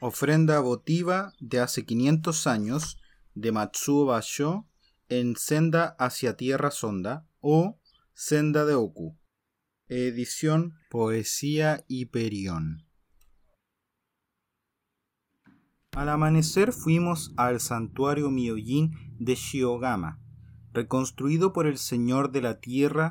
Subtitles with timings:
[0.00, 2.98] Ofrenda votiva de hace 500 años
[3.34, 4.68] de Matsuo Basho
[5.08, 7.80] en Senda hacia Tierra Sonda o
[8.14, 9.18] Senda de Oku.
[9.88, 12.86] Edición Poesía Hiperión.
[15.96, 20.20] Al amanecer fuimos al santuario Myojin de Shiogama,
[20.72, 23.10] reconstruido por el Señor de la Tierra.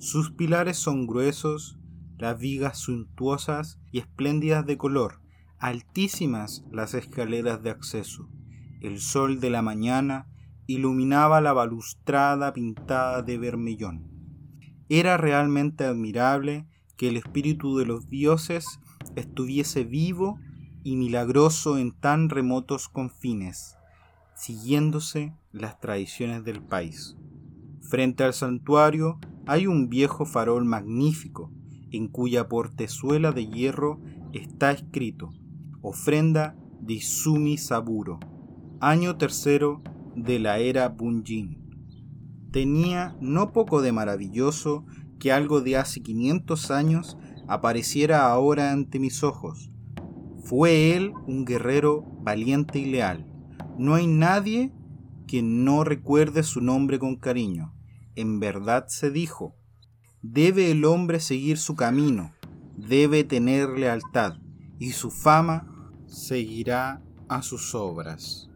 [0.00, 1.78] Sus pilares son gruesos,
[2.18, 5.20] las vigas suntuosas y espléndidas de color,
[5.64, 8.28] altísimas las escaleras de acceso.
[8.82, 10.28] El sol de la mañana
[10.66, 14.10] iluminaba la balustrada pintada de vermellón.
[14.90, 16.66] Era realmente admirable
[16.98, 18.78] que el espíritu de los dioses
[19.16, 20.38] estuviese vivo
[20.82, 23.78] y milagroso en tan remotos confines,
[24.36, 27.16] siguiéndose las tradiciones del país.
[27.80, 31.50] Frente al santuario hay un viejo farol magnífico,
[31.90, 33.98] en cuya portezuela de hierro
[34.34, 35.32] está escrito
[35.86, 38.18] Ofrenda de Izumi Saburo,
[38.80, 39.82] año tercero
[40.16, 41.60] de la era Bunjin.
[42.50, 44.86] Tenía no poco de maravilloso
[45.18, 47.18] que algo de hace 500 años
[47.48, 49.70] apareciera ahora ante mis ojos.
[50.42, 53.30] Fue él un guerrero valiente y leal.
[53.76, 54.72] No hay nadie
[55.26, 57.74] que no recuerde su nombre con cariño.
[58.16, 59.54] En verdad se dijo,
[60.22, 62.32] debe el hombre seguir su camino,
[62.74, 64.38] debe tener lealtad,
[64.78, 65.73] y su fama
[66.14, 68.48] seguirá a sus obras.